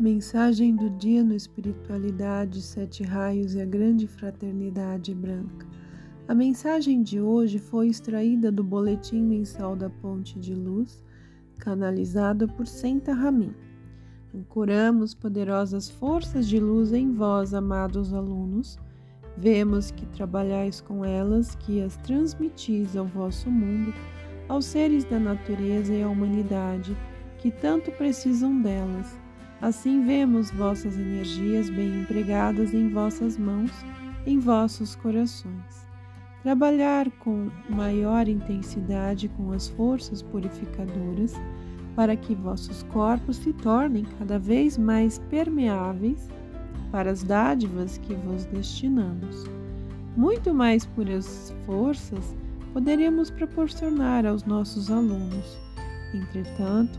Mensagem 0.00 0.76
do 0.76 0.88
dia 0.90 1.24
no 1.24 1.34
Espiritualidade, 1.34 2.62
Sete 2.62 3.02
Raios 3.02 3.56
e 3.56 3.60
a 3.60 3.64
Grande 3.64 4.06
Fraternidade 4.06 5.12
Branca. 5.12 5.66
A 6.28 6.34
mensagem 6.36 7.02
de 7.02 7.20
hoje 7.20 7.58
foi 7.58 7.88
extraída 7.88 8.52
do 8.52 8.62
Boletim 8.62 9.24
Mensal 9.24 9.74
da 9.74 9.90
Ponte 9.90 10.38
de 10.38 10.54
Luz, 10.54 11.02
canalizado 11.58 12.46
por 12.46 12.64
Senta 12.68 13.12
Ramin. 13.12 13.52
Ancoramos 14.32 15.14
poderosas 15.14 15.90
forças 15.90 16.46
de 16.46 16.60
luz 16.60 16.92
em 16.92 17.10
vós, 17.12 17.52
amados 17.52 18.14
alunos. 18.14 18.78
Vemos 19.36 19.90
que 19.90 20.06
trabalhais 20.06 20.80
com 20.80 21.04
elas, 21.04 21.56
que 21.56 21.82
as 21.82 21.96
transmitis 21.96 22.96
ao 22.96 23.04
vosso 23.04 23.50
mundo, 23.50 23.92
aos 24.48 24.64
seres 24.64 25.04
da 25.04 25.18
natureza 25.18 25.92
e 25.92 26.04
à 26.04 26.08
humanidade, 26.08 26.96
que 27.38 27.50
tanto 27.50 27.90
precisam 27.90 28.62
delas 28.62 29.18
Assim 29.60 30.04
vemos 30.04 30.50
vossas 30.52 30.96
energias 30.96 31.68
bem 31.68 32.02
empregadas 32.02 32.72
em 32.72 32.88
vossas 32.88 33.36
mãos, 33.36 33.72
em 34.24 34.38
vossos 34.38 34.94
corações. 34.94 35.88
Trabalhar 36.44 37.10
com 37.18 37.50
maior 37.68 38.28
intensidade 38.28 39.28
com 39.30 39.52
as 39.52 39.68
forças 39.68 40.22
purificadoras, 40.22 41.34
para 41.96 42.14
que 42.14 42.34
vossos 42.36 42.84
corpos 42.84 43.38
se 43.38 43.52
tornem 43.52 44.06
cada 44.18 44.38
vez 44.38 44.78
mais 44.78 45.18
permeáveis 45.30 46.28
para 46.92 47.10
as 47.10 47.24
dádivas 47.24 47.98
que 47.98 48.14
vos 48.14 48.44
destinamos. 48.44 49.44
Muito 50.16 50.54
mais 50.54 50.86
puras 50.86 51.52
forças 51.66 52.36
poderíamos 52.72 53.30
proporcionar 53.30 54.24
aos 54.24 54.44
nossos 54.44 54.88
alunos. 54.90 55.58
Entretanto, 56.14 56.98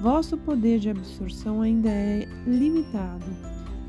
Vosso 0.00 0.36
poder 0.36 0.78
de 0.78 0.90
absorção 0.90 1.62
ainda 1.62 1.88
é 1.88 2.28
limitado. 2.46 3.24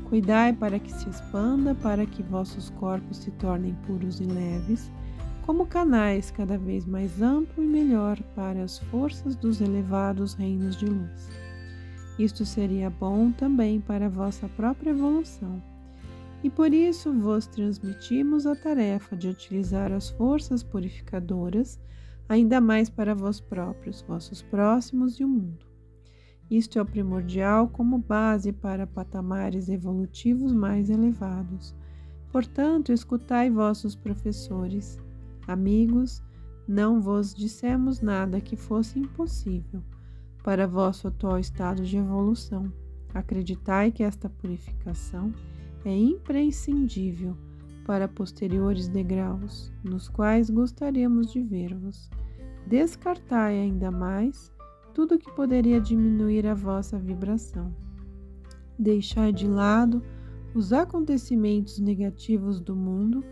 Cuidai 0.08 0.54
para 0.54 0.78
que 0.78 0.90
se 0.90 1.08
expanda, 1.08 1.74
para 1.74 2.06
que 2.06 2.22
vossos 2.22 2.70
corpos 2.70 3.18
se 3.18 3.30
tornem 3.32 3.74
puros 3.86 4.18
e 4.18 4.24
leves, 4.24 4.90
como 5.44 5.66
canais 5.66 6.30
cada 6.30 6.56
vez 6.56 6.86
mais 6.86 7.20
amplo 7.20 7.62
e 7.62 7.66
melhor 7.66 8.18
para 8.34 8.62
as 8.62 8.78
forças 8.78 9.36
dos 9.36 9.60
elevados 9.60 10.32
reinos 10.32 10.76
de 10.76 10.86
luz. 10.86 11.30
Isto 12.18 12.44
seria 12.46 12.88
bom 12.88 13.30
também 13.30 13.78
para 13.78 14.06
a 14.06 14.10
vossa 14.10 14.48
própria 14.48 14.90
evolução. 14.90 15.62
E 16.42 16.48
por 16.48 16.72
isso 16.72 17.12
vos 17.12 17.46
transmitimos 17.46 18.46
a 18.46 18.56
tarefa 18.56 19.14
de 19.14 19.28
utilizar 19.28 19.92
as 19.92 20.08
forças 20.08 20.62
purificadoras 20.62 21.78
ainda 22.28 22.60
mais 22.60 22.88
para 22.88 23.14
vós 23.14 23.40
próprios, 23.40 24.02
vossos 24.02 24.40
próximos 24.42 25.18
e 25.20 25.24
o 25.24 25.28
mundo. 25.28 25.67
Isto 26.50 26.78
é 26.78 26.82
o 26.82 26.86
primordial 26.86 27.68
como 27.68 27.98
base 27.98 28.52
para 28.52 28.86
patamares 28.86 29.68
evolutivos 29.68 30.52
mais 30.52 30.88
elevados. 30.88 31.74
Portanto, 32.32 32.92
escutai 32.92 33.50
vossos 33.50 33.94
professores. 33.94 34.98
Amigos, 35.46 36.22
não 36.66 37.00
vos 37.00 37.34
dissemos 37.34 38.00
nada 38.00 38.40
que 38.40 38.56
fosse 38.56 38.98
impossível 38.98 39.82
para 40.42 40.66
vosso 40.66 41.08
atual 41.08 41.38
estado 41.38 41.82
de 41.82 41.98
evolução. 41.98 42.72
Acreditai 43.12 43.90
que 43.90 44.02
esta 44.02 44.28
purificação 44.28 45.32
é 45.84 45.94
imprescindível 45.94 47.36
para 47.86 48.08
posteriores 48.08 48.88
degraus, 48.88 49.72
nos 49.82 50.08
quais 50.08 50.50
gostaríamos 50.50 51.32
de 51.32 51.40
ver-vos. 51.40 52.10
Descartai 52.66 53.58
ainda 53.58 53.90
mais 53.90 54.52
tudo 54.98 55.16
que 55.16 55.30
poderia 55.30 55.80
diminuir 55.80 56.44
a 56.44 56.54
vossa 56.54 56.98
vibração. 56.98 57.72
Deixai 58.76 59.32
de 59.32 59.46
lado 59.46 60.02
os 60.52 60.72
acontecimentos 60.72 61.78
negativos 61.78 62.60
do 62.60 62.74
mundo 62.74 63.22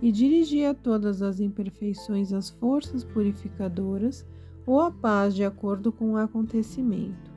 e 0.00 0.12
dirigir 0.12 0.68
a 0.68 0.72
todas 0.72 1.22
as 1.22 1.40
imperfeições 1.40 2.32
as 2.32 2.48
forças 2.48 3.02
purificadoras 3.02 4.24
ou 4.64 4.80
a 4.80 4.88
paz 4.88 5.34
de 5.34 5.42
acordo 5.42 5.90
com 5.90 6.12
o 6.12 6.16
acontecimento. 6.16 7.32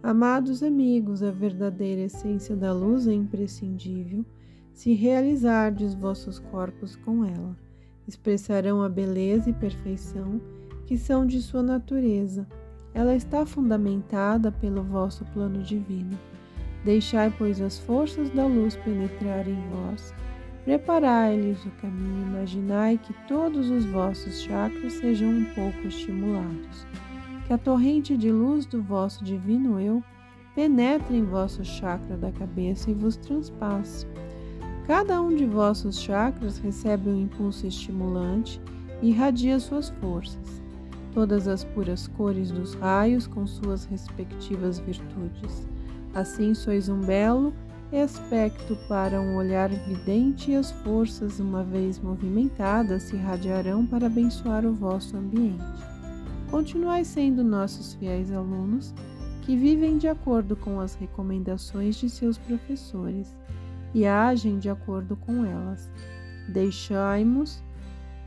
Amados 0.00 0.62
amigos, 0.62 1.20
a 1.20 1.32
verdadeira 1.32 2.02
essência 2.02 2.54
da 2.54 2.72
luz 2.72 3.08
é 3.08 3.14
imprescindível 3.14 4.24
se 4.72 4.94
realizardes 4.94 5.92
vossos 5.92 6.38
corpos 6.38 6.94
com 6.94 7.24
ela. 7.24 7.58
Expressarão 8.06 8.80
a 8.80 8.88
beleza 8.88 9.50
e 9.50 9.52
perfeição 9.52 10.40
que 10.86 10.96
são 10.96 11.26
de 11.26 11.42
sua 11.42 11.64
natureza 11.64 12.46
ela 12.94 13.16
está 13.16 13.44
fundamentada 13.44 14.52
pelo 14.52 14.82
vosso 14.82 15.24
plano 15.26 15.60
divino. 15.62 16.16
Deixai, 16.84 17.34
pois, 17.36 17.60
as 17.60 17.78
forças 17.78 18.30
da 18.30 18.46
luz 18.46 18.76
penetrar 18.76 19.48
em 19.48 19.60
vós. 19.70 20.14
Preparai-lhes 20.64 21.62
o 21.66 21.70
caminho, 21.72 22.28
imaginai 22.28 22.96
que 22.96 23.12
todos 23.26 23.68
os 23.68 23.84
vossos 23.84 24.40
chakras 24.40 24.94
sejam 24.94 25.28
um 25.28 25.44
pouco 25.54 25.88
estimulados. 25.88 26.86
Que 27.46 27.52
a 27.52 27.58
torrente 27.58 28.16
de 28.16 28.30
luz 28.30 28.64
do 28.64 28.80
vosso 28.80 29.24
divino 29.24 29.80
eu 29.80 30.02
penetre 30.54 31.16
em 31.16 31.24
vosso 31.24 31.64
chakra 31.64 32.16
da 32.16 32.30
cabeça 32.30 32.90
e 32.90 32.94
vos 32.94 33.16
transpasse. 33.16 34.06
Cada 34.86 35.20
um 35.20 35.34
de 35.34 35.44
vossos 35.44 36.00
chakras 36.00 36.58
recebe 36.58 37.10
um 37.10 37.20
impulso 37.20 37.66
estimulante 37.66 38.60
e 39.02 39.08
irradia 39.08 39.58
suas 39.58 39.90
forças 40.00 40.63
todas 41.14 41.48
as 41.48 41.64
puras 41.64 42.08
cores 42.08 42.50
dos 42.50 42.74
raios 42.74 43.26
com 43.26 43.46
suas 43.46 43.84
respectivas 43.86 44.80
virtudes. 44.80 45.66
Assim 46.12 46.52
sois 46.52 46.88
um 46.88 47.00
belo 47.00 47.54
aspecto 48.02 48.76
para 48.88 49.20
um 49.20 49.36
olhar 49.36 49.68
vidente 49.68 50.50
e 50.50 50.56
as 50.56 50.72
forças, 50.72 51.38
uma 51.38 51.62
vez 51.62 51.98
movimentadas, 52.00 53.04
se 53.04 53.16
irradiarão 53.16 53.86
para 53.86 54.06
abençoar 54.06 54.66
o 54.66 54.74
vosso 54.74 55.16
ambiente. 55.16 55.62
Continuai 56.50 57.04
sendo 57.04 57.44
nossos 57.44 57.94
fiéis 57.94 58.32
alunos, 58.32 58.92
que 59.42 59.56
vivem 59.56 59.98
de 59.98 60.08
acordo 60.08 60.56
com 60.56 60.80
as 60.80 60.94
recomendações 60.94 61.96
de 61.96 62.08
seus 62.08 62.38
professores 62.38 63.34
e 63.92 64.06
agem 64.06 64.58
de 64.58 64.70
acordo 64.70 65.16
com 65.16 65.44
elas. 65.44 65.90
Deixai-nos 66.48 67.62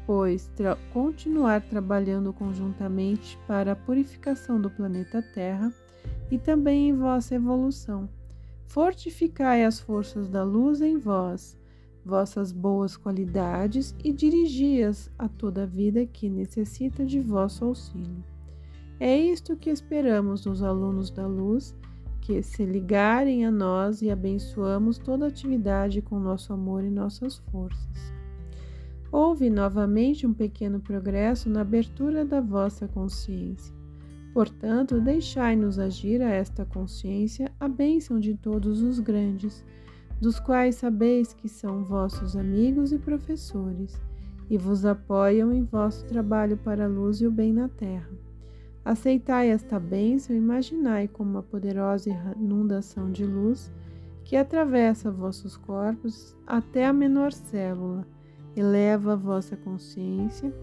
pois, 0.07 0.45
tra 0.55 0.77
continuar 0.93 1.61
trabalhando 1.61 2.31
conjuntamente 2.31 3.37
para 3.45 3.73
a 3.73 3.75
purificação 3.75 4.59
do 4.59 4.69
planeta 4.69 5.21
Terra 5.21 5.71
e 6.31 6.37
também 6.37 6.87
em 6.87 6.93
vossa 6.93 7.35
evolução. 7.35 8.09
Fortificai 8.65 9.65
as 9.65 9.81
forças 9.81 10.29
da 10.29 10.45
luz 10.45 10.79
em 10.81 10.97
vós, 10.97 11.57
vossas 12.05 12.53
boas 12.53 12.95
qualidades 12.95 13.93
e 14.01 14.13
dirigi-as 14.13 15.11
a 15.19 15.27
toda 15.27 15.63
a 15.63 15.65
vida 15.65 16.05
que 16.05 16.29
necessita 16.29 17.05
de 17.05 17.19
vosso 17.19 17.65
auxílio. 17.65 18.23
É 19.01 19.15
isto 19.15 19.57
que 19.57 19.69
esperamos 19.69 20.41
dos 20.41 20.63
alunos 20.63 21.11
da 21.11 21.27
luz, 21.27 21.75
que 22.21 22.41
se 22.41 22.65
ligarem 22.65 23.45
a 23.45 23.51
nós 23.51 24.01
e 24.01 24.09
abençoamos 24.09 24.97
toda 24.97 25.27
atividade 25.27 26.01
com 26.01 26.17
nosso 26.17 26.53
amor 26.53 26.83
e 26.85 26.89
nossas 26.89 27.37
forças. 27.51 28.16
Houve 29.11 29.49
novamente 29.49 30.27
um 30.27 30.33
pequeno 30.33 30.79
progresso 30.79 31.49
na 31.49 31.61
abertura 31.61 32.25
da 32.25 32.41
vossa 32.41 32.87
consciência. 32.87 33.73
Portanto, 34.33 34.99
deixai-nos 34.99 35.79
agir 35.79 36.21
a 36.21 36.29
esta 36.29 36.65
consciência 36.65 37.51
a 37.59 37.67
bênção 37.67 38.19
de 38.19 38.35
todos 38.35 38.81
os 38.81 38.99
grandes, 38.99 39.63
dos 40.19 40.39
quais 40.39 40.75
sabeis 40.75 41.33
que 41.33 41.47
são 41.47 41.83
vossos 41.83 42.35
amigos 42.35 42.91
e 42.91 42.99
professores, 42.99 43.99
e 44.49 44.57
vos 44.57 44.85
apoiam 44.85 45.53
em 45.53 45.63
vosso 45.63 46.05
trabalho 46.05 46.57
para 46.57 46.85
a 46.85 46.87
luz 46.87 47.21
e 47.21 47.27
o 47.27 47.31
bem 47.31 47.53
na 47.53 47.67
terra. 47.69 48.09
Aceitai 48.83 49.49
esta 49.49 49.79
bênção 49.79 50.35
e 50.35 50.39
imaginai 50.39 51.07
como 51.07 51.31
uma 51.31 51.43
poderosa 51.43 52.09
inundação 52.37 53.11
de 53.11 53.25
luz 53.25 53.71
que 54.23 54.35
atravessa 54.35 55.09
vossos 55.09 55.57
corpos 55.57 56.37
até 56.45 56.85
a 56.85 56.93
menor 56.93 57.31
célula 57.31 58.05
eleva 58.59 59.13
a 59.13 59.15
vossa 59.15 59.55
consciência 59.55 60.53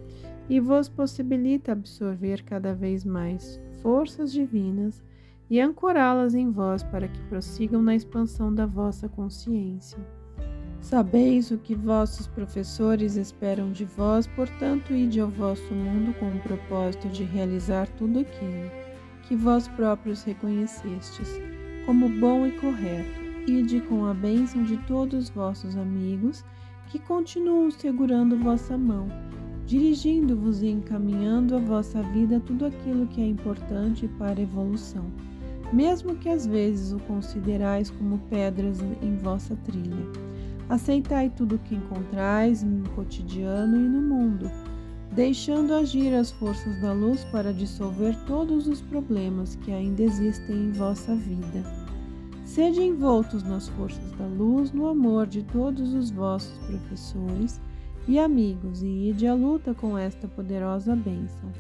e 0.49 0.61
vos 0.61 0.89
possibilita 0.89 1.73
absorver 1.73 2.43
cada 2.43 2.75
vez 2.75 3.05
mais 3.05 3.61
forças 3.83 4.33
divinas 4.33 5.03
e 5.49 5.61
ancorá-las 5.61 6.35
em 6.35 6.51
vós 6.51 6.83
para 6.83 7.09
que 7.09 7.21
prossigam 7.23 7.83
na 7.83 7.95
expansão 7.95 8.53
da 8.53 8.67
vossa 8.67 9.09
consciência. 9.09 9.99
Sabeis 10.81 11.51
o 11.51 11.57
que 11.57 11.75
vossos 11.75 12.27
professores 12.27 13.17
esperam 13.17 13.73
de 13.73 13.87
vós, 13.87 14.27
portanto, 14.27 14.93
ide 14.93 15.19
ao 15.19 15.31
vosso 15.31 15.73
mundo 15.75 16.13
com 16.19 16.29
o 16.29 16.41
propósito 16.41 17.09
de 17.09 17.25
realizar 17.25 17.89
tudo 17.97 18.19
aquilo 18.19 18.71
que 19.23 19.35
vós 19.35 19.67
próprios 19.69 20.23
reconhecestes 20.23 21.41
como 21.87 22.09
bom 22.09 22.47
e 22.47 22.53
correto. 22.53 23.25
Ide 23.47 23.81
com 23.83 24.07
a 24.07 24.15
bênção 24.15 24.63
de 24.63 24.77
todos 24.87 25.29
vossos 25.31 25.77
amigos 25.77 26.45
que 26.95 26.99
continuam 27.01 27.73
segurando 27.73 28.39
vossa 28.39 28.79
mão, 28.79 29.09
dirigindo-vos 29.67 30.63
e 30.63 30.69
encaminhando 30.69 31.57
a 31.57 31.59
vossa 31.59 32.01
vida 32.01 32.39
tudo 32.39 32.67
aquilo 32.67 33.09
que 33.09 33.21
é 33.21 33.27
importante 33.27 34.07
para 34.17 34.39
a 34.39 34.43
evolução. 34.43 35.05
mesmo 35.73 36.15
que 36.15 36.29
às 36.29 36.47
vezes 36.47 36.93
o 36.93 37.01
considerais 37.01 37.91
como 37.91 38.19
pedras 38.31 38.79
em 39.03 39.17
vossa 39.17 39.57
trilha. 39.65 40.07
Aceitai 40.69 41.31
tudo 41.31 41.57
o 41.57 41.59
que 41.59 41.75
encontrais 41.75 42.63
no 42.63 42.89
cotidiano 42.91 43.77
e 43.77 43.89
no 43.89 44.01
mundo, 44.01 44.49
deixando 45.17 45.75
agir 45.75 46.15
as 46.15 46.31
forças 46.31 46.81
da 46.81 46.93
luz 46.93 47.25
para 47.25 47.53
dissolver 47.53 48.17
todos 48.25 48.69
os 48.69 48.81
problemas 48.81 49.57
que 49.57 49.73
ainda 49.73 50.01
existem 50.01 50.55
em 50.55 50.71
vossa 50.71 51.13
vida. 51.17 51.84
Sede 52.55 52.81
envoltos 52.81 53.43
nas 53.43 53.67
forças 53.67 54.13
da 54.13 54.27
luz, 54.27 54.71
no 54.71 54.87
amor 54.87 55.27
de 55.27 55.43
todos 55.43 55.93
os 55.93 56.09
vossos 56.13 56.57
professores 56.69 57.61
e 58.07 58.17
amigos, 58.17 58.81
e 58.81 59.11
ide 59.11 59.27
à 59.27 59.35
luta 59.35 59.75
com 59.75 59.99
esta 59.99 60.29
poderosa 60.29 60.95
bênção. 60.95 61.51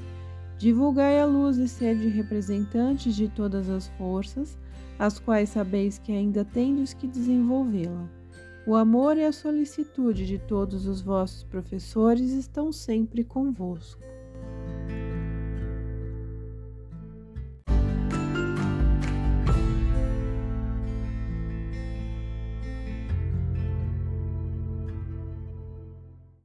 Divulgai 0.57 1.19
a 1.19 1.27
luz 1.27 1.57
e 1.57 1.67
sede 1.67 2.07
representantes 2.07 3.17
de 3.17 3.29
todas 3.29 3.69
as 3.69 3.89
forças, 3.99 4.57
as 4.97 5.19
quais 5.19 5.49
sabeis 5.49 5.99
que 5.99 6.13
ainda 6.13 6.45
tendes 6.45 6.95
que 6.95 7.09
desenvolvê-la. 7.09 8.09
O 8.65 8.77
amor 8.77 9.17
e 9.17 9.25
a 9.25 9.33
solicitude 9.33 10.25
de 10.25 10.39
todos 10.39 10.87
os 10.87 11.03
vossos 11.03 11.43
professores 11.43 12.31
estão 12.31 12.71
sempre 12.71 13.25
convosco. 13.25 14.01